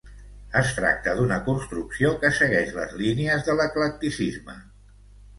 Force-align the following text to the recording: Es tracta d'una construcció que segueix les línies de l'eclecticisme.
Es 0.59 0.69
tracta 0.75 1.11
d'una 1.17 1.35
construcció 1.49 2.13
que 2.23 2.31
segueix 2.37 2.71
les 2.77 2.95
línies 3.01 3.43
de 3.49 3.57
l'eclecticisme. 3.59 4.57